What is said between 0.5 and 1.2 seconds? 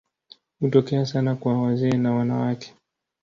Hutokea